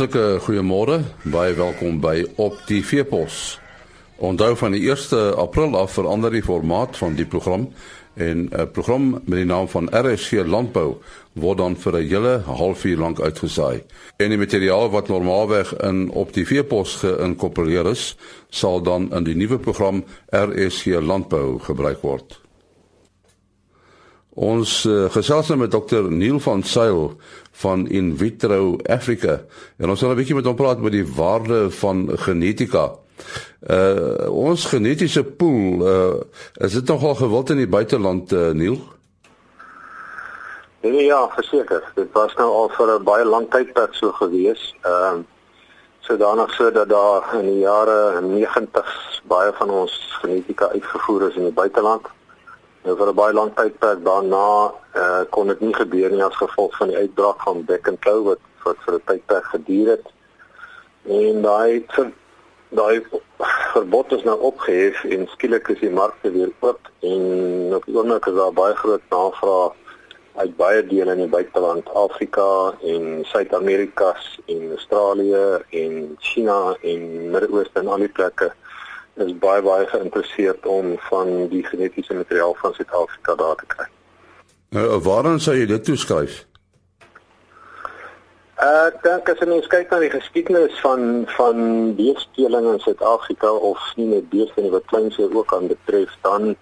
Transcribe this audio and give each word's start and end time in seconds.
Hartlike 0.00 0.40
goeiemôre. 0.40 1.02
Baie 1.28 1.52
welkom 1.52 1.98
by 2.00 2.22
Op 2.40 2.54
die 2.70 2.78
Veepos. 2.80 3.58
Onthou 4.16 4.54
van 4.56 4.72
die 4.72 4.80
1 4.88 5.34
April 5.36 5.76
af 5.76 5.92
verander 5.98 6.32
die 6.32 6.40
formaat 6.40 6.96
van 6.96 7.18
die 7.18 7.26
program 7.28 7.66
en 8.16 8.48
'n 8.48 8.70
program 8.72 9.10
met 9.10 9.36
die 9.36 9.44
naam 9.44 9.68
van 9.68 9.92
RSC 9.92 10.40
Landbou 10.46 10.96
word 11.32 11.58
dan 11.58 11.76
vir 11.76 11.92
'n 12.00 12.08
hele 12.08 12.42
halfuur 12.46 12.96
lank 12.96 13.20
uitgesaai. 13.20 13.82
En 14.16 14.28
die 14.28 14.38
materiaal 14.38 14.90
wat 14.90 15.08
normaalweg 15.08 15.76
in 15.76 16.10
Op 16.10 16.32
die 16.32 16.46
Veepos 16.46 16.96
geïnkorporeer 16.96 17.86
is, 17.86 18.16
sal 18.48 18.82
dan 18.82 19.12
in 19.12 19.24
die 19.24 19.36
nuwe 19.36 19.58
program 19.58 20.04
RSC 20.30 20.86
Landbou 20.86 21.58
gebruik 21.58 22.00
word. 22.00 22.40
Ons 24.34 24.84
uh, 24.86 25.08
gesels 25.10 25.48
nou 25.48 25.58
met 25.58 25.70
dokter 25.70 26.06
Neil 26.06 26.38
van 26.40 26.62
Sail 26.62 27.16
van 27.62 27.88
In 27.88 28.16
Vitro 28.16 28.76
Africa. 28.86 29.40
En 29.76 29.90
ons 29.90 30.00
wil 30.00 30.10
'n 30.10 30.16
bietjie 30.16 30.34
met 30.34 30.44
hom 30.44 30.54
praat 30.54 30.78
oor 30.78 30.90
die 30.90 31.06
waarde 31.06 31.70
van 31.70 32.08
genetika. 32.14 32.94
Uh 33.66 34.30
ons 34.30 34.64
genetiese 34.64 35.24
pool, 35.24 35.82
uh 35.82 36.22
is 36.54 36.72
dit 36.72 36.86
nogal 36.86 37.14
gewild 37.14 37.50
in 37.50 37.56
die 37.56 37.68
buiteland 37.68 38.32
uh, 38.32 38.50
Neil? 38.50 38.78
Nee, 40.80 41.04
ja, 41.04 41.28
verseker. 41.28 41.82
Dit 41.94 42.08
was 42.12 42.34
nou 42.34 42.48
al 42.48 42.68
vir 42.68 42.98
'n 42.98 43.04
baie 43.04 43.24
lang 43.24 43.50
tydperk 43.50 43.94
so 43.94 44.12
gewees. 44.12 44.74
Ehm 44.82 45.18
uh, 45.18 45.24
sodanig 46.00 46.54
so 46.54 46.70
dat 46.70 46.88
daar 46.88 47.34
in 47.38 47.46
die 47.46 47.58
jare 47.58 48.20
90s 48.20 49.20
baie 49.24 49.52
van 49.52 49.70
ons 49.70 50.18
genetika 50.22 50.68
uitgevoer 50.68 51.28
is 51.28 51.36
in 51.36 51.44
die 51.44 51.52
buiteland. 51.52 52.06
Nou 52.84 52.96
vir 52.96 53.08
'n 53.08 53.14
baie 53.14 53.32
lang 53.32 53.50
tydperk 53.54 54.04
daarna 54.04 54.72
uh, 54.96 55.22
kon 55.30 55.48
dit 55.52 55.60
nie 55.60 55.74
gebeur 55.74 56.10
nie 56.10 56.24
as 56.24 56.36
gevolg 56.36 56.76
van 56.76 56.88
die 56.88 56.96
uitbraak 56.96 57.42
van 57.42 57.64
Beck 57.64 57.88
and 57.88 58.00
Co 58.00 58.22
wat 58.28 58.40
wat 58.64 58.76
vir 58.84 58.94
'n 58.94 59.02
tydperk 59.10 59.46
geduur 59.54 59.88
het. 59.90 60.06
En 61.04 61.42
daai 61.42 61.84
daai 62.70 63.04
verbod 63.74 64.12
is 64.12 64.24
nou 64.24 64.38
opgehef 64.52 65.04
en 65.04 65.28
skielik 65.34 65.68
is 65.68 65.80
die 65.80 65.90
markte 65.90 66.30
weer 66.30 66.52
oop 66.60 66.80
en 67.00 67.74
op 67.74 67.84
die 67.84 67.96
oomblik 67.96 68.26
is 68.26 68.34
daar 68.34 68.52
baie 68.52 68.74
groot 68.74 69.06
navraag 69.10 69.76
uit 70.34 70.56
baie 70.56 70.86
dele 70.86 71.12
in 71.12 71.24
die 71.24 71.28
buiteland, 71.28 71.88
Afrika 71.94 72.72
en 72.86 73.24
Suid-Amerikas 73.28 74.38
en 74.46 74.70
Australië 74.70 75.58
en 75.82 76.16
China 76.18 76.76
en 76.80 77.30
Midde-Ooste 77.30 77.82
en 77.82 77.88
al 77.88 78.06
die 78.06 78.08
plekke 78.08 78.52
is 79.20 79.38
baie 79.38 79.62
baie 79.62 79.86
geïnteresseerd 79.86 80.66
om 80.66 80.94
van 81.08 81.48
die 81.48 81.64
genetiese 81.66 82.14
materiaal 82.14 82.54
van 82.60 82.74
Suid-Afrika 82.74 83.34
daar 83.34 83.56
te 83.56 83.66
kry. 83.66 83.86
Nou, 84.70 85.00
waaraan 85.02 85.40
sou 85.40 85.56
jy 85.56 85.66
dit 85.66 85.84
toeskryf? 85.84 86.44
Ek 88.60 88.98
dink 89.02 89.28
as 89.32 89.40
jy 89.40 89.60
kyk 89.72 89.90
na 89.90 89.98
die 90.02 90.12
geskiedenis 90.12 90.80
van 90.84 91.24
van 91.36 91.94
beesteling 91.96 92.66
in 92.72 92.82
Suid-Afrika 92.84 93.50
of 93.50 93.80
nie 93.96 94.10
net 94.10 94.28
beeste 94.30 94.60
nie 94.60 94.72
wat 94.74 94.84
klein 94.92 95.08
se 95.12 95.30
ook 95.32 95.54
aan 95.56 95.70
betref, 95.72 96.12
dan 96.22 96.54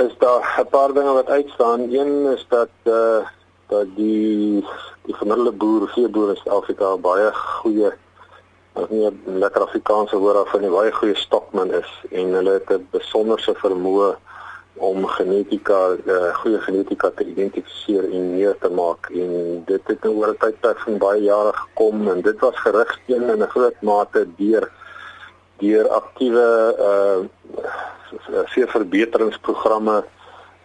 is 0.00 0.14
daar 0.18 0.42
'n 0.58 0.68
paar 0.70 0.92
dinge 0.94 1.12
wat 1.12 1.28
uitstaan. 1.28 1.80
Een 1.92 2.32
is 2.36 2.46
dat 2.48 2.72
eh 2.84 2.92
uh, 2.92 3.26
dat 3.68 3.86
die 3.96 4.64
die 5.06 5.14
gemiddelde 5.14 5.52
boer, 5.52 5.88
veeboer 5.88 6.30
in 6.30 6.36
Suid-Afrika 6.36 6.96
baie 6.96 7.30
goeie 7.32 7.92
as 8.74 8.88
nie 8.88 9.06
'n 9.06 9.38
lekker 9.38 9.62
Afrikaanse 9.62 10.16
woord 10.16 10.36
af 10.36 10.50
van 10.50 10.64
'n 10.64 10.70
baie 10.70 10.92
goeie 10.92 11.16
stokman 11.16 11.72
is 11.74 11.90
en 12.10 12.34
hulle 12.38 12.52
het 12.52 12.70
'n 12.70 12.88
besonderse 12.90 13.54
vermoë 13.54 14.16
om 14.74 15.06
genetika 15.06 15.96
uh, 16.06 16.34
goeie 16.34 16.60
genetika 16.60 17.10
te 17.14 17.24
identifiseer 17.24 18.04
en 18.04 18.36
neer 18.36 18.56
te 18.60 18.68
maak. 18.68 19.10
En 19.12 19.62
dit 19.66 19.80
het 19.86 20.02
nou 20.02 20.14
oor 20.14 20.30
'n 20.32 20.38
tydperk 20.38 20.78
van 20.78 20.98
baie 20.98 21.22
jare 21.22 21.52
gekom 21.52 22.08
en 22.08 22.20
dit 22.20 22.40
was 22.40 22.56
gerig 22.56 22.98
teen 23.06 23.22
in 23.22 23.42
'n 23.42 23.52
groot 23.54 23.80
mate 23.80 24.26
deur 24.36 24.70
deur 25.58 25.88
aktiewe 25.88 26.46
uh 26.88 27.18
vir 28.54 28.68
verbeteringsprogramme 28.68 30.04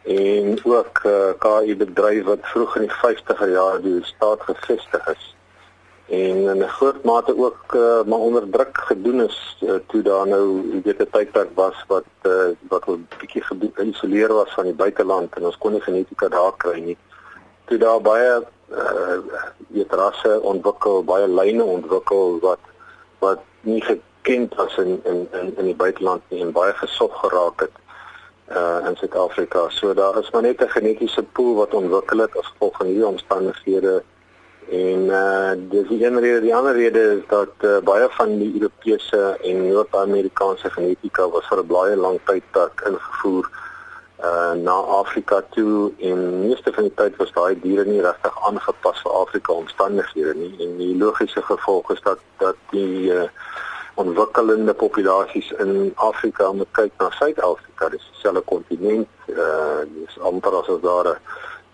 en 0.04 0.60
ook 0.64 1.02
uh, 1.06 1.34
KI 1.38 1.76
bedryf 1.76 2.24
wat 2.26 2.40
vroeg 2.42 2.76
in 2.76 2.82
die 2.82 2.98
50er 3.04 3.50
jare 3.52 3.82
die 3.82 4.04
staat 4.04 4.42
gevestig 4.42 5.08
is 5.08 5.35
en 6.10 6.38
in 6.50 6.62
'n 6.62 6.68
groot 6.68 7.04
mate 7.04 7.38
ook 7.38 7.74
uh, 7.74 8.04
maar 8.04 8.20
onder 8.20 8.50
druk 8.50 8.78
gedoen 8.78 9.22
is 9.22 9.58
uh, 9.62 9.74
toe 9.88 10.02
daar 10.02 10.28
nou 10.28 10.82
weet 10.84 11.00
'n 11.00 11.10
tydperk 11.12 11.50
was 11.54 11.84
wat 11.88 12.06
uh, 12.22 12.50
wat 12.70 12.88
'n 12.88 13.08
bietjie 13.20 13.44
geïsoleer 13.44 14.34
was 14.34 14.54
van 14.54 14.64
die 14.64 14.74
buiteland 14.74 15.36
en 15.36 15.46
ons 15.46 15.58
kon 15.58 15.72
nie 15.72 15.82
genetika 15.82 16.28
daar 16.28 16.54
kry 16.58 16.80
nie. 16.80 16.98
Toe 17.66 17.78
daar 17.78 18.02
baie 18.02 18.44
uh 18.70 19.18
weet 19.68 19.94
rasse 19.94 20.42
ontwikkel, 20.42 21.04
baie 21.04 21.28
lyne 21.28 21.64
ontwikkel 21.64 22.40
wat 22.40 22.60
wat 23.20 23.40
nie 23.62 23.82
gekend 23.82 24.56
was 24.56 24.78
in 24.78 25.02
in 25.04 25.28
in 25.32 25.58
in 25.58 25.66
die 25.66 25.76
buiteland 25.76 26.22
nie 26.28 26.42
en 26.42 26.52
baie 26.52 26.74
gesog 26.74 27.20
geraak 27.20 27.60
het 27.60 27.76
uh 28.50 28.88
in 28.88 28.96
Suid-Afrika. 28.96 29.70
So 29.70 29.94
daar 29.94 30.18
is 30.18 30.32
maar 30.32 30.42
net 30.42 30.62
'n 30.62 30.70
genetiese 30.70 31.24
pool 31.24 31.56
wat 31.56 31.74
ontwikkel 31.74 32.18
het 32.18 32.38
as 32.38 32.46
gevolg 32.46 32.78
van 32.78 32.86
hierdie 32.86 33.08
omstandighede 33.08 34.04
En 34.70 35.00
uh 35.00 35.52
dis 35.70 35.88
die 35.88 36.06
een 36.06 36.20
rede, 36.20 36.42
die 36.42 36.56
ander 36.56 36.74
rede 36.74 37.02
is 37.18 37.24
dat 37.28 37.54
uh, 37.62 37.78
baie 37.84 38.08
van 38.10 38.38
die 38.38 38.54
Europese 38.54 39.38
en 39.44 39.68
Noord-Amerikaanse 39.68 40.70
genetika 40.70 41.30
was 41.30 41.48
vir 41.48 41.62
'n 41.62 41.68
baie 41.68 41.96
lang 41.96 42.20
tydperk 42.26 42.82
ingevoer 42.90 43.50
uh 44.24 44.54
na 44.54 44.78
Afrika 45.02 45.42
toe 45.50 45.92
en 46.00 46.48
meeste 46.48 46.74
van 46.74 46.84
die 46.84 46.94
tyd 46.96 47.16
was 47.16 47.32
daai 47.32 47.60
diere 47.62 47.86
nie 47.86 48.02
regtig 48.02 48.42
aangepas 48.48 49.02
vir 49.02 49.12
Afrika 49.12 49.54
omstandighede 49.54 50.34
nie. 50.34 50.56
En 50.60 50.78
die 50.78 50.98
logiese 50.98 51.42
gevolg 51.42 51.92
is 51.92 52.02
dat 52.02 52.20
dat 52.38 52.56
die 52.72 53.14
uh 53.14 53.30
ontwikkelende 53.96 54.74
populasies 54.74 55.52
in 55.52 55.92
Afrika 55.96 56.52
moet 56.52 56.72
kyk 56.72 56.92
na 56.98 57.10
Suid-Afrika, 57.10 57.90
dis 57.90 58.10
dieselfde 58.12 58.42
kontinent, 58.42 59.08
uh 59.28 59.84
dis 59.88 60.20
amper 60.20 60.58
asof 60.62 60.82
daar 60.82 61.08
'n 61.08 61.18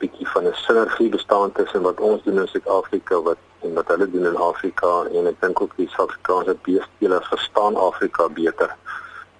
bietjie 0.01 0.27
van 0.33 0.47
'n 0.47 0.53
sinergie 0.65 1.09
bestaan 1.09 1.51
tussen 1.51 1.81
wat 1.81 1.99
ons 1.99 2.23
doen 2.23 2.39
in 2.39 2.47
Suid-Afrika 2.47 3.21
wat 3.21 3.37
en 3.61 3.73
wat 3.73 3.87
hulle 3.87 4.09
doen 4.09 4.25
in 4.25 4.35
Afrika 4.35 4.91
en 5.13 5.27
ek 5.29 5.41
dink 5.41 5.61
ook 5.61 5.75
die 5.77 5.89
Suid-Afrikaanse 5.89 6.55
beestespelers 6.65 7.27
verstaan 7.27 7.75
Afrika 7.75 8.29
beter. 8.29 8.75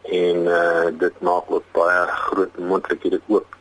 En 0.02 0.46
uh 0.60 0.86
dit 1.00 1.22
maak 1.22 1.52
ook 1.52 1.66
baie 1.78 2.06
groot 2.08 2.58
moontlikhede 2.58 3.22
oop 3.28 3.58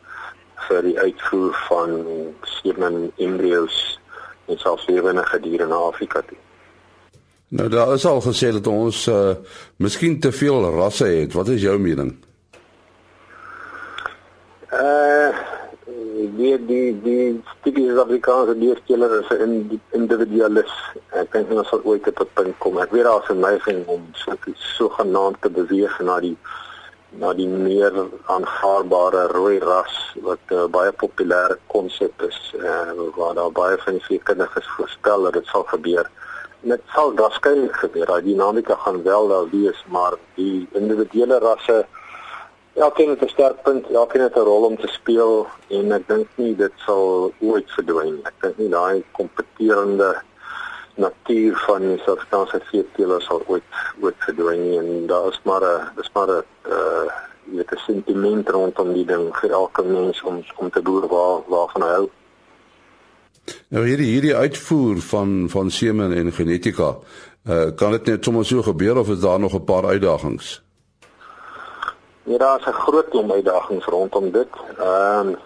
vir 0.67 0.81
die 0.81 0.99
uitvoer 0.99 1.57
van 1.67 2.05
semen 2.41 3.11
embryos 3.17 3.99
en 4.45 4.57
selfs 4.57 4.87
lewende 4.87 5.25
gediere 5.25 5.67
na 5.67 5.75
Afrika 5.75 6.21
toe. 6.27 6.37
Nou 7.47 7.69
daar 7.69 7.93
is 7.93 8.05
al 8.05 8.21
gesê 8.21 8.51
dat 8.51 8.67
ons 8.67 9.07
uh 9.07 9.35
miskien 9.75 10.19
te 10.19 10.31
veel 10.31 10.69
rasse 10.75 11.05
het. 11.05 11.33
Wat 11.33 11.47
is 11.47 11.61
jou 11.61 11.77
mening? 11.79 12.15
Uh 14.71 15.11
die 16.67 17.01
die 17.03 17.41
tipiese 17.63 18.01
Afrikaanse 18.01 18.55
dierskeler 18.59 19.11
is 19.19 19.29
'n 19.35 19.79
individualis. 19.91 20.73
Ek 21.21 21.31
dink 21.31 21.51
ons 21.51 21.69
sal 21.69 21.81
ooit 21.83 22.07
op 22.07 22.19
'n 22.19 22.29
punt 22.33 22.57
kom. 22.57 22.77
Ek 22.77 22.91
weet 22.91 23.03
daar's 23.03 23.29
'n 23.29 23.39
neiging 23.39 23.87
om 23.87 24.01
so 24.13 24.33
sogenaamd 24.55 25.41
te 25.41 25.49
beweeg 25.49 25.99
na 25.99 26.19
die 26.19 26.37
na 27.19 27.33
die 27.33 27.47
meer 27.47 27.91
aanvaarbare 28.25 29.27
rooi 29.35 29.59
ras 29.59 29.95
wat 30.21 30.39
'n 30.49 30.55
uh, 30.55 30.67
baie 30.67 30.91
populêre 30.91 31.57
konsep 31.67 32.21
is 32.21 32.39
en 32.57 32.95
uh, 32.95 33.09
waar 33.15 33.33
daar 33.33 33.51
baie 33.51 33.77
van 33.77 33.93
die 33.93 34.05
veekundiges 34.09 34.67
voorspel 34.77 35.23
dat 35.23 35.33
dit 35.33 35.45
sal 35.45 35.63
gebeur. 35.63 36.09
Dit 36.61 36.81
sal 36.93 37.13
waarskynlik 37.15 37.75
gebeur. 37.75 38.05
Die 38.05 38.33
dinamika 38.33 38.75
gaan 38.75 39.03
wel 39.03 39.27
daar 39.27 39.49
wees, 39.49 39.85
maar 39.87 40.13
die 40.35 40.67
individuele 40.71 41.39
rasse 41.39 41.85
Elkeen 42.73 43.09
het 43.09 43.21
'n 43.21 43.27
sterk 43.27 43.61
punt, 43.63 43.91
elkeen 43.91 44.21
het 44.21 44.35
'n 44.35 44.39
rol 44.39 44.63
om 44.63 44.77
te 44.77 44.87
speel 44.87 45.47
en 45.67 45.91
ek 45.91 46.07
dink 46.07 46.27
nie 46.35 46.55
dit 46.55 46.71
sal 46.75 47.33
ooit 47.39 47.71
verdwyn 47.71 48.13
nie. 48.13 48.23
Ek 48.23 48.33
dink 48.39 48.57
nie 48.57 48.69
daai 48.69 49.03
kompeterende 49.11 50.21
natuur 50.95 51.57
van 51.67 51.81
die 51.81 51.97
Suid-Afrikaanse 51.97 52.61
veeteelers 52.71 53.25
sal 53.25 53.43
ooit 53.47 53.63
ooit 53.99 54.15
verdwyn 54.17 54.61
nie 54.61 54.77
en 54.77 55.07
daar 55.07 55.27
is 55.27 55.41
maar 55.43 55.63
'n 55.63 55.89
dis 55.95 56.09
maar 56.13 56.29
'n 56.29 56.43
uh 56.75 57.07
jy 57.51 57.57
het 57.57 57.71
'n 57.71 57.83
sentiment 57.85 58.49
rondom 58.49 58.93
die 58.93 59.05
ding 59.05 59.35
vir 59.35 59.51
elke 59.51 59.83
mens 59.83 60.21
om 60.23 60.43
om 60.57 60.69
te 60.69 60.81
boer 60.81 61.07
waar 61.07 61.41
waarvan 61.47 61.81
hy 61.81 61.89
hou. 61.89 62.09
Nou 63.67 63.85
hierdie 63.85 64.11
hierdie 64.11 64.35
uitvoer 64.35 64.97
van 64.97 65.49
van 65.49 65.69
semen 65.69 66.13
en 66.13 66.33
genetika, 66.33 66.97
uh 67.49 67.69
kan 67.75 67.91
dit 67.91 68.05
net 68.05 68.23
sommer 68.23 68.45
so 68.45 68.61
gebeur 68.61 68.97
of 68.97 69.09
is 69.09 69.19
daar 69.19 69.39
nog 69.39 69.53
'n 69.53 69.63
paar 69.63 69.85
uitdagings? 69.85 70.61
Ja, 72.31 72.37
daar 72.37 72.59
is 72.59 72.65
'n 72.65 72.81
groot 72.87 73.09
klomp 73.09 73.31
uitdagings 73.31 73.85
rondom 73.85 74.31
dit. 74.31 74.47
Ehm 74.77 75.27
um, 75.27 75.37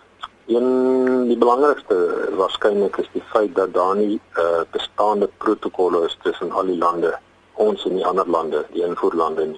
een 0.46 1.28
die 1.28 1.38
belangrikste 1.38 1.96
waarskynlik 2.38 2.98
is 2.98 3.10
die 3.12 3.24
feit 3.32 3.56
dat 3.56 3.74
daar 3.74 3.96
nie 3.96 4.22
uh, 4.38 4.62
bestaande 4.72 5.30
protokolle 5.38 6.06
is 6.06 6.18
tussen 6.24 6.52
al 6.52 6.66
die 6.66 6.78
lande, 6.78 7.18
ons 7.54 7.86
en 7.86 7.96
die 7.96 8.06
ander 8.06 8.30
lande, 8.30 8.66
die 8.72 8.84
invoerlande. 8.84 9.56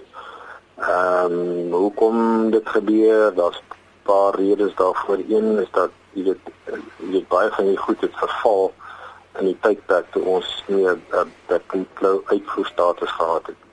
Ehm 0.76 1.32
um, 1.32 1.72
hoekom 1.72 2.50
dit 2.52 2.70
gebeur? 2.70 3.36
Daar's 3.36 3.58
'n 3.58 3.76
paar 4.04 4.36
redes 4.36 4.76
daarvoor. 4.76 5.18
Een 5.18 5.58
is 5.58 5.72
dat 5.72 5.90
jy 6.12 6.24
weet 6.24 6.44
jy 7.12 7.26
baie 7.28 7.52
van 7.52 7.66
die 7.66 7.78
goed 7.78 8.02
het 8.02 8.16
verval 8.16 8.74
in 9.40 9.46
die 9.46 9.58
tydperk 9.60 10.12
toe 10.12 10.24
ons 10.24 10.64
nie 10.68 10.88
'n 10.88 11.02
beklou 11.48 12.22
uitvoerstatus 12.26 13.12
gehad 13.12 13.46
het. 13.46 13.67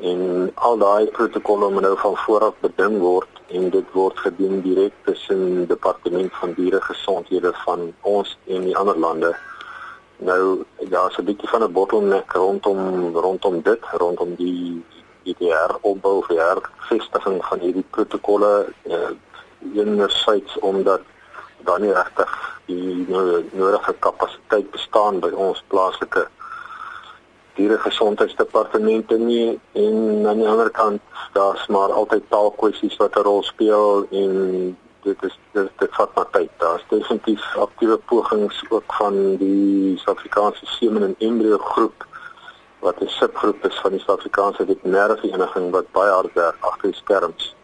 En 0.00 0.50
al 0.54 0.78
daai 0.78 1.06
protokolle 1.06 1.70
moet 1.70 1.82
nou 1.82 1.98
van 1.98 2.16
vooraf 2.16 2.54
beding 2.60 2.98
word 2.98 3.40
en 3.46 3.70
dit 3.70 3.92
word 3.92 4.18
gedoen 4.18 4.60
direk 4.60 4.92
tussen 5.04 5.66
departement 5.66 6.32
van 6.40 6.52
dieregesondhede 6.52 7.52
van 7.64 7.92
ons 8.00 8.38
en 8.46 8.62
die 8.68 8.76
ander 8.76 8.98
lande. 8.98 9.36
Nou 10.16 10.64
daar's 10.90 11.18
'n 11.18 11.24
bietjie 11.24 11.48
van 11.48 11.62
'n 11.62 11.72
bottleneck 11.72 12.32
rondom 12.32 13.16
rondom 13.16 13.62
dit, 13.62 13.82
rondom 13.92 14.34
die 14.34 14.84
IDR 15.22 15.76
opbou 15.80 16.22
vir 16.24 16.38
hervestiging 16.38 17.44
van 17.44 17.58
hierdie 17.58 17.86
protokolle 17.90 18.66
uh, 18.84 19.10
enerzijds 19.74 20.58
omdat 20.58 21.00
daar 21.58 21.80
nie 21.80 21.92
regtig 21.92 22.60
die 22.66 23.06
nodige 23.52 23.94
kapasiteit 23.98 24.70
bestaan 24.70 25.20
by 25.20 25.30
ons 25.30 25.64
plaaslike 25.66 26.28
dieregesondheidsdepartemente 27.58 29.18
nie 29.18 29.58
en 29.72 30.26
aan 30.30 30.42
die 30.42 30.48
ander 30.48 30.70
kant 30.70 31.02
daar's 31.36 31.66
maar 31.66 31.92
altyd 32.00 32.24
taalkwessies 32.32 32.96
wat 33.02 33.16
'n 33.16 33.26
rol 33.28 33.42
speel 33.42 34.06
en 34.10 34.76
dit 35.02 35.22
is 35.22 35.38
dit, 35.52 35.70
dit 35.78 35.94
vat 35.98 36.14
maar 36.14 36.30
tyd. 36.30 36.50
Daar's 36.58 36.84
definitief 36.88 37.56
aktiewe 37.56 37.96
pogings 37.96 38.64
ook 38.68 38.94
van 39.00 39.36
die 39.36 39.98
Suid-Afrikaanse 39.98 40.66
semen 40.66 41.02
en 41.02 41.14
embrio 41.18 41.58
groep 41.58 42.06
wat 42.78 43.00
'n 43.02 43.08
subgroep 43.18 43.64
is 43.64 43.78
van 43.80 43.90
die 43.90 44.00
Suid-Afrikaanse 44.00 44.66
veterinêre 44.66 45.16
vereniging 45.20 45.70
wat 45.70 45.92
baie 45.92 46.10
hard 46.10 46.32
werk 46.32 46.56
agter 46.60 46.90
die 46.90 47.00
skerms 47.02 47.54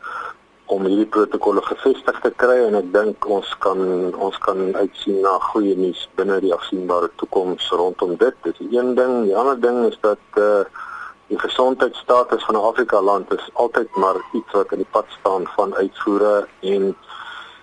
om 0.66 0.86
hierdie 0.88 1.10
protokolle 1.16 1.62
gevestig 1.62 2.20
te 2.20 2.30
kry 2.40 2.56
en 2.66 2.78
ek 2.78 2.92
dink 2.94 3.26
ons 3.28 3.50
kan 3.64 3.80
ons 4.14 4.38
kan 4.46 4.60
uitsien 4.76 5.20
na 5.24 5.34
goeie 5.50 5.76
nuus 5.76 6.08
binne 6.16 6.40
die 6.40 6.54
afsienbare 6.54 7.10
toekoms 7.20 7.68
rondom 7.70 8.16
dit. 8.16 8.34
Dit 8.42 8.60
is 8.60 8.72
een 8.72 8.94
ding, 8.94 9.24
die 9.28 9.36
ander 9.36 9.60
ding 9.60 9.84
is 9.90 9.98
dat 10.00 10.40
eh 10.40 10.42
uh, 10.42 10.64
die 11.28 11.38
gesondheidsstatus 11.40 12.44
van 12.44 12.54
'n 12.54 12.66
Afrika 12.70 13.00
land 13.00 13.32
is 13.32 13.50
altyd 13.52 13.96
maar 13.96 14.16
iets 14.32 14.52
wat 14.52 14.72
in 14.72 14.78
die 14.78 14.92
pad 14.92 15.06
staan 15.20 15.46
van 15.56 15.74
uitvoere 15.74 16.46
en 16.60 16.96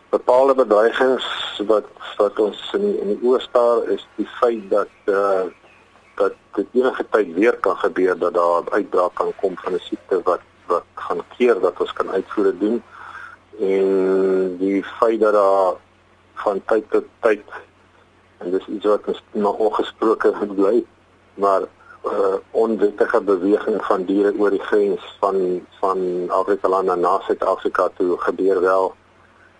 bepaalde 0.09 0.55
bedreigings 0.55 1.25
wat 1.67 1.85
wat 2.17 2.39
ons 2.39 2.73
in 2.73 2.81
die, 2.81 2.97
in 3.01 3.07
die 3.07 3.21
oë 3.29 3.39
staar 3.39 3.83
is 3.95 4.07
die 4.15 4.27
feit 4.39 4.69
dat 4.69 4.93
eh 5.05 5.15
uh, 5.15 5.45
dat 6.15 6.33
dit 6.55 6.67
enige 6.71 7.05
tyd 7.09 7.33
weer 7.33 7.57
kan 7.57 7.77
gebeur 7.77 8.17
dat 8.19 8.33
daar 8.33 8.63
uitbraak 8.69 9.13
kan 9.13 9.31
kom 9.41 9.57
van 9.57 9.73
'n 9.73 9.79
siekte 9.79 10.21
wat 10.23 10.41
wat 10.71 11.03
gaan 11.03 11.21
keer 11.35 11.59
dat 11.59 11.79
ons 11.83 11.93
kan 11.93 12.09
uitvoere 12.11 12.53
doen. 12.57 12.79
En 13.59 14.57
die 14.57 14.83
feit 14.83 15.19
dat 15.19 15.33
daar 15.33 15.75
van 16.43 16.61
tyd 16.65 16.89
tot 16.89 17.05
tyd 17.19 17.59
en 18.41 18.51
dis 18.51 18.67
iets 18.67 18.85
wat 18.89 19.05
ons 19.11 19.21
nog 19.31 19.57
ongesproke 19.67 20.33
bly 20.59 20.81
maar 21.33 21.61
uh, 22.05 22.35
onwettige 22.51 23.21
beweging 23.21 23.85
van 23.85 24.03
diere 24.05 24.33
oor 24.37 24.49
die 24.49 24.63
grens 24.69 25.15
van 25.19 25.61
van 25.79 26.29
Afrika 26.29 26.69
lande 26.69 26.95
na 26.95 27.19
Suid-Afrika 27.19 27.89
toe 27.97 28.17
gebeur 28.17 28.61
wel. 28.61 28.93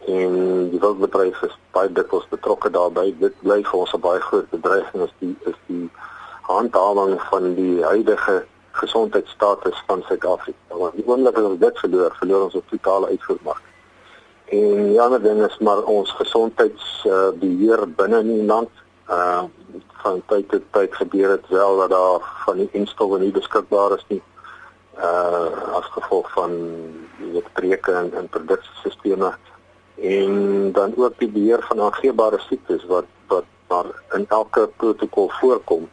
En 0.08 0.34
die 0.70 0.80
wildbedryf 0.80 1.42
is 1.42 1.58
baie 1.72 1.92
dikwels 1.92 2.28
betrokke 2.30 2.70
daarbey 2.74 3.14
dit 3.20 3.36
bly 3.46 3.62
vir 3.64 3.80
ons 3.80 3.94
'n 3.94 4.02
baie 4.02 4.22
groot 4.22 4.50
bedreiging 4.50 5.04
is 5.04 5.14
die 5.20 5.36
is 5.46 5.60
die 5.68 5.90
handhawing 6.42 7.22
van 7.30 7.54
die 7.56 7.84
huidige 7.84 8.46
gesondheidsstatus 8.72 9.84
van 9.88 10.04
Suid-Afrika. 10.08 10.78
Want 10.78 10.96
die 10.96 11.08
oomblik 11.08 11.38
as 11.38 11.50
ons 11.50 11.60
dit 11.60 11.80
verloor, 11.84 12.16
verloor 12.20 12.48
ons 12.48 12.58
op 12.60 12.70
totale 12.70 13.08
uitvoermag. 13.08 13.62
En 14.52 14.90
die 14.90 15.02
ander 15.02 15.22
ding 15.24 15.44
is 15.46 15.58
maar 15.60 15.84
ons 15.84 16.12
gesondheidsbeheer 16.20 17.86
binne 17.96 18.20
in 18.26 18.34
die 18.34 18.46
land. 18.46 18.70
Uh 19.10 19.44
van 20.02 20.18
tyd 20.26 20.48
tot 20.50 20.64
tyd 20.74 20.96
gebeur 20.98 21.36
dit 21.36 21.50
wel 21.54 21.76
dat 21.78 21.92
daar 21.94 22.24
van 22.46 22.58
die 22.58 22.70
instowwe 22.74 23.20
nie 23.22 23.32
beskikbaar 23.32 23.94
is 23.94 24.06
nie. 24.10 24.22
Uh 24.98 25.76
as 25.78 25.86
gevolg 25.94 26.32
van 26.34 26.56
die 27.20 27.44
breuke 27.54 27.94
in, 28.00 28.10
in 28.18 28.30
produksiestelsels 28.30 29.38
en 30.02 30.72
dan 30.72 30.94
ook 30.98 31.20
die 31.20 31.30
beheer 31.30 31.62
van 31.70 31.82
aangebare 31.82 32.40
siektes 32.40 32.86
wat 32.90 33.06
wat 33.28 33.46
maar 33.68 33.86
in 34.18 34.26
elke 34.30 34.70
protokol 34.78 35.30
voorkom 35.40 35.90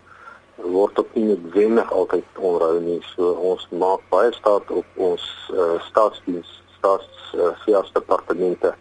word 0.63 0.99
ook 0.99 1.15
nie 1.15 1.25
noodwendig 1.25 1.93
altyd 1.93 2.25
onrou 2.39 2.81
nie. 2.81 3.03
So 3.15 3.31
ons 3.53 3.69
maak 3.71 4.01
baie 4.11 4.33
staat 4.33 4.71
op 4.71 4.87
ons 4.95 5.51
uh, 5.55 5.81
staatsdiens, 5.91 6.63
staatsveeartsdepartemente 6.79 8.67
uh, 8.75 8.79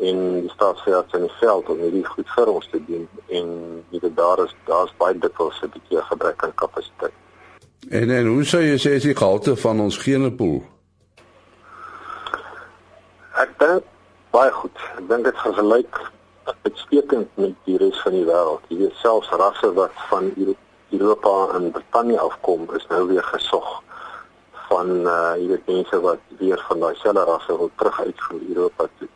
en 0.00 0.40
die 0.40 0.50
staatsveearts 0.50 1.12
in 1.12 1.26
die 1.26 1.36
veld 1.40 1.68
om 1.68 1.78
hierdie 1.78 2.06
goed 2.06 2.30
vir 2.36 2.50
ons 2.50 2.68
te 2.70 2.80
doen 2.86 3.04
en 3.38 3.50
dit 3.90 4.16
daar 4.16 4.42
is 4.44 4.54
daar's 4.68 4.94
baie 4.98 5.18
dikwels 5.18 5.60
'n 5.62 5.70
bietjie 5.74 6.02
gebrek 6.10 6.44
aan 6.44 6.54
kapasiteit. 6.54 7.12
En 7.90 8.10
en 8.10 8.26
hoe 8.26 8.44
sou 8.44 8.62
jy 8.62 8.78
sê 8.78 8.90
is 8.98 9.02
die 9.02 9.16
gehalte 9.16 9.56
van 9.56 9.80
ons 9.80 9.98
genepool? 9.98 10.62
Ek 13.34 13.50
dink 13.58 13.82
baie 14.30 14.50
goed. 14.50 14.78
Ek 14.98 15.08
dink 15.08 15.24
dit 15.24 15.36
vergelyk 15.36 16.12
uitstekend 16.62 17.28
met 17.34 17.54
die 17.64 17.76
res 17.76 18.02
van 18.02 18.12
die 18.12 18.24
wêreld. 18.24 18.62
Jy 18.68 18.76
weet 18.78 18.96
selfs 19.02 19.30
rasse 19.30 19.72
wat 19.72 19.92
van 20.10 20.32
Europa 20.36 20.63
Europa 20.98 21.54
en 21.54 21.70
Brittanje 21.70 22.20
afkom 22.20 22.66
is 22.74 22.86
nou 22.88 23.06
weer 23.06 23.24
gesog 23.24 23.82
van 24.68 24.90
uh 25.06 25.34
jy 25.40 25.46
weet 25.52 25.66
mense 25.66 26.00
wat 26.00 26.18
weer 26.38 26.64
van 26.68 26.80
daai 26.80 26.94
selfe 26.94 27.24
rasse 27.30 27.56
wil 27.56 27.70
terug 27.76 28.00
uitvoer 28.00 28.40
Europa 28.48 28.86
toe. 28.98 29.08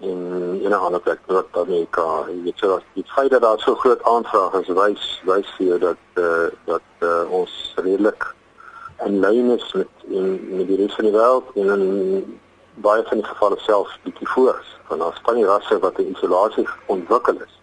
En 0.00 0.20
in 0.62 0.70
'n 0.70 0.82
ander 0.86 1.00
plek 1.00 1.20
Noord-Amerika, 1.26 2.06
jy 2.28 2.42
weet 2.42 2.58
so 2.58 2.68
dat 2.68 2.82
die 2.92 3.04
feit 3.06 3.30
dat 3.30 3.42
daar 3.42 3.60
so 3.60 3.74
groot 3.74 4.02
aanvraag 4.02 4.52
is 4.60 4.68
wys 4.68 5.20
wys 5.24 5.48
vir 5.58 5.78
dat 5.78 6.02
uh 6.14 6.48
dat 6.64 6.88
uh, 6.98 7.24
ons 7.30 7.74
redelik 7.76 8.34
in 9.04 9.20
lyn 9.20 9.50
is 9.50 9.72
met 9.72 9.88
in 10.08 10.56
met 10.56 10.66
die 10.66 10.76
res 10.76 10.94
van 10.94 11.04
die 11.04 11.14
wêreld 11.14 11.46
en 11.54 11.68
in 11.76 12.40
baie 12.74 13.02
van 13.08 13.20
die 13.20 13.26
gevalle 13.26 13.58
selfs 13.58 13.98
bietjie 14.04 14.28
voor 14.28 14.64
van 14.88 14.98
daar 14.98 15.16
span 15.16 15.34
die 15.34 15.48
rasse 15.48 15.78
wat 15.78 15.98
in 15.98 16.12
isolasie 16.16 16.68
ontwikkel 16.86 17.40
is 17.46 17.59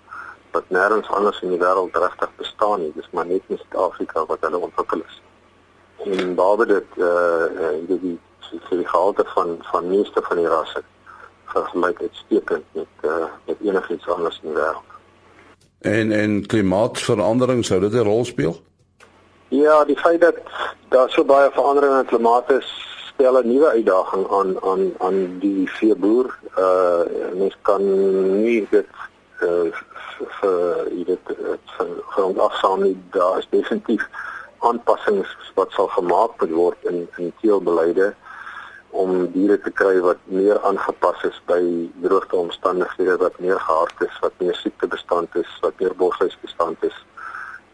wat 0.51 0.69
nêrens 0.69 1.09
anders 1.09 1.41
in 1.41 1.49
die 1.49 1.59
wêreld 1.59 1.95
regtig 1.95 2.29
bestaan 2.35 2.81
nie. 2.81 2.91
Dis 2.95 3.09
maar 3.11 3.25
net 3.25 3.41
in 3.47 3.57
Suid-Afrika 3.57 4.25
wat 4.25 4.41
hulle 4.41 4.57
ontwikkel 4.57 5.01
is. 5.07 5.21
En 6.05 6.35
behalwe 6.35 6.65
dit 6.65 6.89
eh 6.97 7.05
uh, 7.05 7.73
die 7.87 7.99
die 7.99 8.19
die 8.69 8.87
gehalte 8.87 9.25
van 9.35 9.57
van 9.71 9.87
meeste 9.87 10.21
van 10.21 10.37
die 10.37 10.47
rasse 10.47 10.83
vergelyk 11.45 12.01
uitstekend 12.01 12.65
met 12.71 12.93
eh 13.01 13.09
uh, 13.09 13.31
met 13.45 13.57
enigiets 13.61 14.07
anders 14.07 14.39
in 14.43 14.53
die 14.53 14.61
wêreld. 14.61 14.87
En 15.79 16.11
en 16.11 16.45
klimaatsverandering 16.45 17.65
sou 17.65 17.79
dit 17.79 17.93
'n 17.93 18.07
rol 18.11 18.25
speel? 18.25 18.61
Ja, 19.47 19.85
die 19.85 19.97
feit 19.97 20.21
dat 20.21 20.35
daar 20.89 21.09
so 21.09 21.23
baie 21.23 21.49
verandering 21.51 21.99
in 21.99 22.05
klimaat 22.05 22.51
is, 22.51 22.67
stel 23.13 23.37
'n 23.39 23.47
nuwe 23.47 23.67
uitdaging 23.67 24.27
aan 24.31 24.61
aan 24.63 24.93
aan 24.97 25.39
die 25.39 25.71
veeboer. 25.71 26.39
Uh, 26.57 26.99
mens 27.33 27.57
kan 27.61 27.83
nie 28.41 28.67
dit 28.69 28.87
uh, 29.41 29.71
vir 30.39 30.87
weet 30.91 31.33
vir 31.77 31.89
grond 32.13 32.39
afsaam 32.39 32.83
nie. 32.83 32.97
Daar 33.11 33.37
is 33.39 33.47
definitief 33.49 34.05
aanpassings 34.59 35.35
wat 35.55 35.71
sal 35.71 35.87
gemaak 35.87 36.41
word 36.51 36.77
in 36.91 37.07
in 37.17 37.33
teelbeleide 37.41 38.13
om 38.89 39.31
diere 39.31 39.57
te 39.61 39.71
kry 39.71 39.99
wat 40.01 40.21
meer 40.25 40.59
aangepas 40.65 41.23
is 41.29 41.37
by 41.49 41.59
droogteomstandighede 42.05 43.17
wat 43.21 43.39
meer 43.39 43.59
gehard 43.59 44.05
is 44.07 44.19
wat 44.23 44.33
meer 44.37 44.55
siektebestand 44.55 45.35
is 45.35 45.51
wat 45.61 45.79
meer 45.79 45.95
boshuisbestand 45.95 46.83
is. 46.83 46.95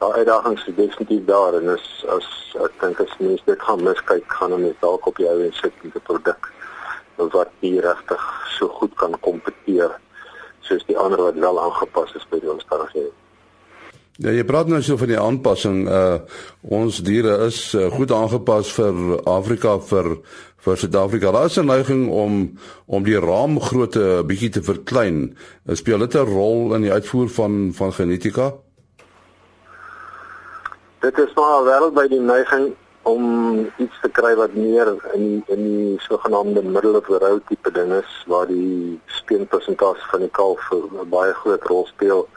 Daar 0.02 0.18
uitdagings 0.20 0.68
is 0.68 0.76
definitief 0.76 1.26
daar 1.26 1.54
en 1.60 1.70
is 1.76 1.88
as 2.16 2.28
ek 2.66 2.76
dink 2.82 3.00
as 3.00 3.14
mens 3.20 3.46
dit 3.46 3.62
gaan 3.68 3.84
miskyk 3.84 4.36
gaan 4.40 4.58
ons 4.58 4.82
dalk 4.82 5.08
op 5.08 5.22
jou 5.22 5.38
en 5.46 5.54
sit 5.62 5.84
met 5.84 5.96
'n 5.96 6.08
produk 6.10 6.52
wat 7.16 7.50
nie 7.60 7.80
regtig 7.80 8.24
so 8.58 8.68
goed 8.68 8.94
kan 8.96 9.12
die 9.12 9.22
ander 11.04 11.22
wat 11.22 11.36
wel 11.36 11.62
aangepas 11.62 12.16
is 12.16 12.26
by 12.30 12.40
die 12.40 12.52
omstandighede. 12.52 13.12
Ja, 14.22 14.30
jy 14.30 14.44
praat 14.46 14.68
nou 14.70 14.78
so 14.86 14.98
van 14.98 15.10
die 15.10 15.20
aanpassing. 15.20 15.88
Uh 15.90 16.20
ons 16.62 17.00
diere 17.02 17.40
is 17.48 17.74
uh, 17.74 17.88
goed 17.92 18.12
aangepas 18.14 18.70
vir 18.76 19.00
Afrika 19.26 19.80
vir 19.80 20.20
vir 20.64 20.78
Suid-Afrika. 20.80 21.32
Daar 21.32 21.50
is 21.50 21.58
'n 21.58 21.66
neiging 21.66 22.10
om 22.10 22.58
om 22.86 23.04
die 23.04 23.20
raamgrootte 23.20 24.24
bietjie 24.26 24.50
te 24.50 24.64
verklein. 24.64 25.38
Speel 25.66 26.00
dit 26.00 26.16
'n 26.16 26.30
rol 26.30 26.76
in 26.76 26.82
die 26.82 26.92
uitvoer 26.92 27.30
van 27.30 27.72
van 27.74 27.94
genetika? 27.94 28.54
Dit 31.00 31.18
is 31.18 31.34
maar 31.36 31.64
wel 31.64 31.92
by 31.92 32.08
die 32.08 32.22
neiging 32.22 32.76
om 33.04 33.24
iets 33.78 34.00
te 34.02 34.10
kry 34.10 34.36
wat 34.40 34.54
meer 34.56 34.88
in 35.14 35.24
die, 35.28 35.44
in 35.56 35.64
die 35.64 36.00
sogenaamde 36.00 36.64
middel 36.64 36.96
of 36.96 37.08
rou 37.08 37.40
tipe 37.48 37.72
ding 37.72 37.92
is 37.98 38.12
waar 38.32 38.48
die 38.48 39.00
speenpersentasie 39.20 40.08
van 40.12 40.24
die 40.24 40.32
kalf 40.40 40.72
'n 40.72 41.10
baie 41.10 41.34
groot 41.34 41.64
rol 41.72 41.86
speel. 41.86 42.28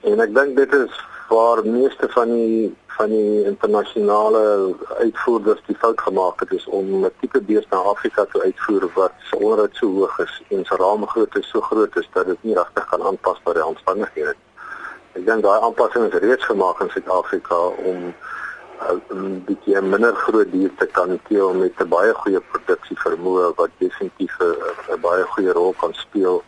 En 0.00 0.20
ek 0.20 0.34
dink 0.34 0.56
dit 0.56 0.74
is 0.74 0.94
waar 1.28 1.66
meeste 1.66 2.08
van 2.08 2.28
die 2.28 2.76
van 2.98 3.08
die 3.08 3.44
internasionale 3.44 4.74
uitvoerders 4.98 5.60
die 5.66 5.76
fout 5.76 6.00
gemaak 6.00 6.40
het 6.40 6.52
is 6.52 6.66
om 6.66 7.04
'n 7.04 7.10
tipe 7.20 7.40
bees 7.40 7.66
na 7.70 7.76
Afrika 7.76 8.24
te 8.24 8.42
uitvoer 8.42 8.90
wat 8.94 9.12
sonder 9.30 9.56
dit 9.56 9.76
so 9.76 9.86
hoog 9.86 10.18
is 10.18 10.42
en 10.48 10.64
sy 10.64 10.74
raamgrootte 10.74 11.42
so 11.42 11.60
groot 11.60 11.96
is 11.96 12.08
dat 12.12 12.26
dit 12.26 12.42
nie 12.42 12.54
regtig 12.54 12.88
kan 12.88 13.02
aanpas 13.02 13.38
by 13.44 13.52
die 13.52 13.64
omstandighede. 13.64 14.34
Ek 15.12 15.26
dink 15.26 15.42
daai 15.42 15.60
aanpassings 15.60 16.14
is 16.14 16.20
reeds 16.20 16.44
gemaak 16.44 16.80
in 16.80 16.90
Suid-Afrika 16.90 17.58
om 17.90 18.14
'n 18.86 19.42
bietjie 19.46 19.80
minder 19.80 20.14
groot 20.14 20.50
dier 20.52 20.70
te 20.78 20.86
kan 20.86 21.18
teel 21.28 21.54
met 21.54 21.80
'n 21.82 21.88
baie 21.88 22.12
goeie 22.20 22.40
produksie 22.52 22.98
vermoë 23.04 23.46
wat 23.60 23.70
definitief 23.78 24.34
'n 24.40 25.00
baie 25.00 25.24
goeie 25.32 25.52
rol 25.52 25.74
kan 25.80 25.94
speel 25.94 26.42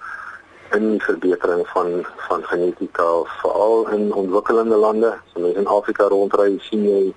in 0.77 0.91
die 0.91 1.03
verbetering 1.03 1.67
van 1.69 2.07
van 2.29 2.45
genetika 2.45 3.09
veral 3.41 3.89
in 3.89 4.13
ontwikkelende 4.13 4.77
lande. 4.77 5.19
So 5.33 5.41
mense 5.41 5.59
in 5.59 5.67
Afrika 5.67 6.05
rondry 6.09 6.59
sien 6.69 6.85
jy 6.85 7.15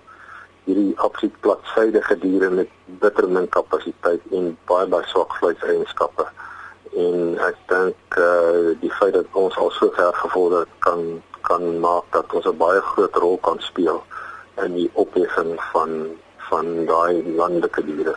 hierdie 0.66 0.94
absoluut 0.98 1.40
platsydige 1.40 2.18
diere 2.20 2.50
met 2.50 2.70
bitter 2.86 3.30
min 3.30 3.50
kapasiteit 3.50 4.22
en 4.32 4.58
baie 4.66 4.88
baie 4.88 5.06
swak 5.12 5.36
vleiseienskappe. 5.40 6.26
En 7.06 7.38
ek 7.50 7.58
dink 7.68 8.18
uh, 8.18 8.74
die 8.82 8.94
feit 9.00 9.14
dat 9.14 9.26
ons 9.32 9.58
al 9.58 9.72
so 9.72 9.92
ver 10.00 10.14
gevorder 10.14 10.66
kan 10.80 11.22
kan 11.42 11.80
maak 11.80 12.06
dat 12.12 12.34
ons 12.34 12.46
'n 12.46 12.58
baie 12.58 12.82
groot 12.82 13.16
rol 13.16 13.38
kan 13.38 13.60
speel 13.60 14.04
in 14.62 14.74
die 14.78 14.90
opheffing 14.94 15.56
van 15.72 16.00
van 16.50 16.86
daai 16.86 17.36
landelike 17.36 17.86
diere. 17.86 18.16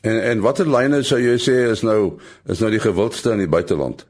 En 0.00 0.22
en 0.22 0.40
watter 0.40 0.68
lyne 0.68 1.02
sou 1.02 1.20
jy 1.20 1.36
sê 1.38 1.56
is 1.70 1.82
nou 1.86 2.16
is 2.48 2.60
nou 2.60 2.70
die 2.72 2.82
gewildste 2.82 3.34
in 3.36 3.44
die 3.44 3.50
buiteland? 3.50 4.06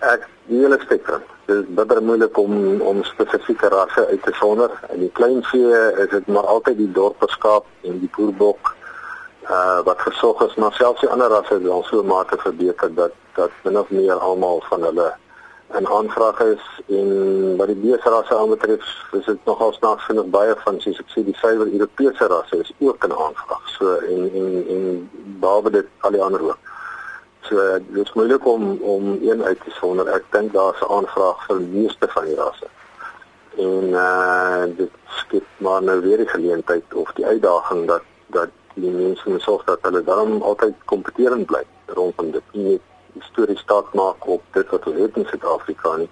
Ek 0.00 0.26
die 0.50 0.60
hele 0.60 0.78
spektrum. 0.82 1.22
Dit 1.46 1.62
is 1.62 1.74
baie 1.76 2.00
moeilik 2.00 2.38
om 2.38 2.80
om 2.80 3.02
spesifieke 3.04 3.68
rasse 3.72 4.06
uit 4.10 4.22
te 4.22 4.32
sonder. 4.40 4.72
In 4.92 5.04
die 5.06 5.12
klein 5.12 5.42
vee 5.52 5.82
is 6.04 6.10
dit 6.10 6.26
maar 6.26 6.48
altyd 6.56 6.80
die 6.82 6.92
dorperskaap 6.92 7.68
en 7.82 8.00
die 8.02 8.10
boerbok 8.16 8.74
uh 9.44 9.80
wat 9.84 10.00
versorg 10.00 10.40
is, 10.46 10.54
maar 10.56 10.72
selfs 10.72 11.00
die 11.04 11.10
ander 11.12 11.28
rasse 11.28 11.54
het 11.54 11.68
al 11.68 11.84
so 11.84 12.02
mate 12.02 12.36
verbeter 12.40 12.94
dat 12.94 13.12
dat 13.34 13.50
min 13.64 13.78
of 13.78 13.90
meer 13.90 14.14
almal 14.14 14.62
van 14.68 14.82
hulle 14.82 15.12
'n 15.72 15.86
aanvraag 15.86 16.40
is 16.40 16.64
en 16.86 17.56
wat 17.56 17.66
die 17.66 17.76
beesrasse 17.76 18.36
aanbetref, 18.36 18.84
is 19.12 19.24
dit 19.24 19.44
nogal 19.44 19.72
snaaks 19.72 20.04
genoeg 20.04 20.26
baie 20.26 20.54
van 20.64 20.80
soos 20.80 20.98
ek 20.98 21.10
sê 21.10 21.24
die 21.24 21.36
suiwer 21.36 21.72
Europese 21.72 22.26
rasse 22.26 22.56
is 22.60 22.72
ook 22.78 23.06
'n 23.06 23.12
aanvraag. 23.12 23.68
So 23.76 23.96
en 23.96 24.30
en 24.40 24.64
en 24.74 25.10
behalwe 25.40 25.70
dit 25.70 25.86
al 26.00 26.10
die 26.10 26.22
ander 26.22 26.42
ook. 26.42 26.58
So 27.40 27.56
dit 27.88 28.06
is 28.06 28.12
moeilik 28.12 28.46
om 28.46 28.78
om 28.80 29.18
een 29.22 29.44
uit 29.44 29.60
te 29.64 29.70
sonder. 29.70 30.08
Ek 30.08 30.24
dink 30.30 30.52
daar's 30.52 30.80
'n 30.80 30.92
aanvraag 30.92 31.46
vir 31.46 31.58
die 31.58 31.72
meeste 31.80 32.08
van 32.08 32.24
die 32.24 32.34
rasse. 32.34 32.68
En 33.56 33.84
uh 34.08 34.64
dit 34.76 34.90
skep 35.04 35.46
maar 35.56 35.82
nou 35.82 36.00
weer 36.00 36.16
die 36.16 36.28
geleentheid 36.28 36.94
of 36.94 37.12
die 37.12 37.26
uitdaging 37.26 37.86
dat 37.86 38.02
dat 38.26 38.50
die 38.74 38.90
mense 38.90 39.30
moet 39.30 39.42
sorg 39.42 39.64
dat 39.64 39.78
hulle 39.82 40.04
dan 40.04 40.42
altyd 40.42 40.74
kompeterend 40.84 41.46
bly 41.46 41.62
rondom 41.86 42.30
dit. 42.30 42.42
Nie 42.52 42.80
storie 43.20 43.58
staat 43.58 43.94
maak 43.94 44.26
op 44.26 44.42
dit 44.52 44.70
wat 44.70 44.86
ons 44.86 44.98
het 44.98 45.16
in 45.16 45.26
Suid-Afrika 45.26 45.96
nie, 45.96 46.10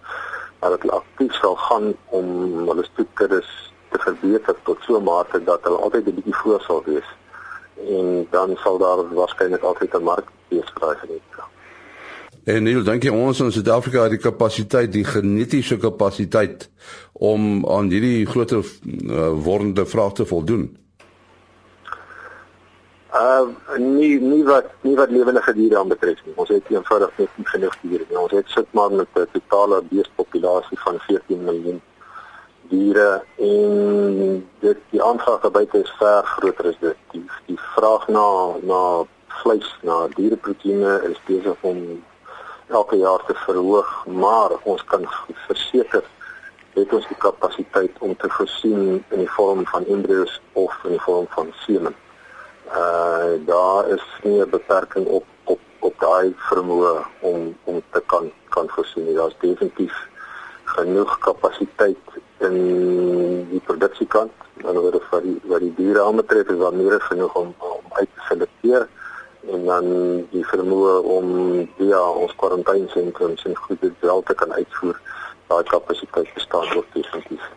maar 0.60 0.70
dat 0.70 0.82
hulle 0.82 0.92
aktief 0.92 1.34
sal 1.34 1.56
gaan 1.56 1.94
om 2.04 2.26
hulle 2.68 2.84
stoetkuddes 2.84 3.50
te 3.90 3.98
verbeter 3.98 4.56
tot 4.62 4.78
so 4.80 4.98
'n 4.98 5.04
mate 5.04 5.44
dat 5.44 5.60
hulle 5.62 5.76
altyd 5.76 6.06
'n 6.06 6.14
bietjie 6.14 6.34
voor 6.42 6.60
sal 6.60 6.82
wees 6.84 7.08
en 7.88 8.26
dan 8.30 8.56
sal 8.56 8.78
daar 8.78 9.14
waarskynlik 9.14 9.62
altyd 9.62 9.94
'n 9.94 10.02
mark 10.02 10.28
wees 10.48 10.70
vir 10.72 10.80
daai 10.80 10.96
genetika. 10.96 11.44
En 12.44 12.62
Neil, 12.62 12.82
dink 12.82 13.02
jy 13.02 13.10
ons 13.10 13.40
in 13.40 13.52
Suid-Afrika 13.52 14.02
het 14.02 14.10
die 14.10 14.18
kapasiteit, 14.18 14.92
die 14.92 15.04
genetiese 15.04 15.76
kapasiteit 15.76 16.70
om 17.12 17.66
aan 17.66 17.90
hierdie 17.90 18.26
groter 18.26 18.64
uh, 18.66 19.28
wordende 19.44 19.86
vraag 19.86 20.12
te 20.12 20.26
voldoen? 20.26 20.81
Uh 23.12 23.48
nie 23.76 24.20
nie 24.20 24.44
wat 24.44 24.70
nie 24.80 24.96
wat 24.96 25.10
lewende 25.10 25.52
diere 25.54 25.78
aanbetref 25.78 26.20
nie. 26.24 26.32
Ons 26.36 26.48
het 26.48 26.68
eenvoudig 26.72 27.10
net 27.18 27.28
nie 27.36 27.46
genoeg 27.46 27.74
diere 27.80 28.04
nie. 28.08 28.18
Ons 28.18 28.32
het 28.32 28.48
sit 28.48 28.68
maar 28.72 28.92
met 28.92 29.08
'n 29.14 29.26
totale 29.32 29.82
beespopulasie 29.90 30.78
van 30.80 30.98
14 30.98 31.44
miljoen 31.44 31.80
diere 32.68 33.22
en 33.36 34.48
dit 34.60 34.78
die 34.90 35.02
aanvraag 35.02 35.40
daarbuiten 35.40 35.82
is 35.82 35.92
ver 35.98 36.24
groter 36.24 36.66
as 36.66 36.78
dit. 36.80 36.96
Die 37.10 37.24
die 37.46 37.58
vraag 37.74 38.08
na 38.08 38.56
na 38.62 39.04
vleis, 39.42 39.68
na 39.82 40.08
diereproteïene 40.14 41.02
is 41.10 41.20
besig 41.26 41.56
om 41.60 42.02
elke 42.68 42.96
jaar 42.96 43.24
te 43.26 43.34
verhoog, 43.34 44.06
maar 44.06 44.50
ons 44.62 44.84
kan 44.84 45.04
verseker 45.46 46.04
het 46.74 46.92
ons 46.92 47.08
die 47.08 47.16
kapasiteit 47.16 47.98
om 48.00 48.16
te 48.16 48.28
voorsien 48.28 49.04
in 49.08 49.18
die 49.18 49.30
vorm 49.36 49.66
van 49.66 49.86
embryos 49.86 50.40
of 50.52 50.78
in 50.84 50.96
die 50.96 51.04
vorm 51.04 51.26
van 51.36 51.52
semen. 51.66 51.94
Uh 52.66 53.46
daar 53.46 53.88
is 53.88 54.04
nie 54.22 54.40
'n 54.40 54.50
beperking 54.50 55.06
op 55.06 55.24
op 55.44 55.60
op 55.78 55.94
daai 55.98 56.34
vermoë 56.36 56.94
om 57.20 57.56
om 57.64 57.82
te 57.90 58.02
kan 58.06 58.32
kan 58.48 58.68
voorsien. 58.68 59.14
Daar's 59.14 59.36
definitief 59.38 59.94
genoeg 60.64 61.18
kapasiteit 61.18 61.98
in 62.38 62.56
die 63.50 63.60
produksiekant. 63.60 64.32
Dan 64.62 64.78
word 64.78 64.92
dit 64.92 65.06
vir 65.10 65.22
die 65.22 65.38
wat 65.44 65.60
die 65.60 65.74
diere 65.76 66.02
aanbetref 66.02 66.48
is 66.48 66.58
daar 66.58 66.74
meer 66.74 67.00
genoeg 67.00 67.34
om 67.34 67.54
om 67.58 67.84
uit 68.00 68.08
te 68.14 68.20
selekteer 68.28 68.88
en 69.50 69.64
dan 69.64 69.86
die 70.30 70.44
vermoë 70.46 70.94
om 71.16 71.26
via 71.78 72.02
ons 72.10 72.34
kwarantainesentrums 72.36 73.44
en 73.44 73.56
goede 73.56 73.92
wel 74.00 74.22
te 74.22 74.34
kan 74.34 74.52
uitvoer. 74.52 75.00
Daai 75.46 75.62
kapasiteit 75.62 76.34
bestaan 76.34 76.76
ook 76.76 76.86
definitief. 76.92 77.50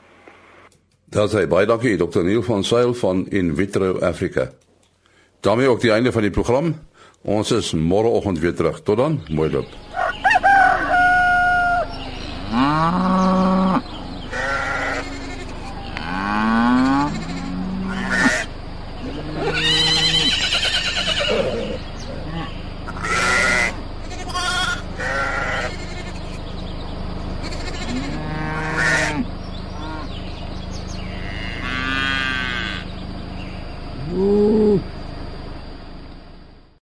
Daar 1.05 1.29
sê 1.29 1.45
baie 1.47 1.65
dankie 1.69 1.97
Dr. 1.97 2.23
Neil 2.23 2.43
van 2.43 2.63
Sail 2.63 2.93
van 2.93 3.25
In 3.29 3.55
Vitro 3.55 3.99
Africa 3.99 4.49
daarmee 5.39 5.67
ook 5.67 5.81
die 5.81 5.91
einde 5.91 6.11
van 6.11 6.21
die 6.21 6.31
program. 6.31 6.75
Ons 7.21 7.51
is 7.51 7.73
môreoggend 7.73 8.39
weer 8.39 8.55
terug. 8.55 8.81
Tot 8.83 8.97
dan, 8.97 9.21
mooi 9.29 9.51
loop. 9.51 9.67
Ah. 12.51 13.09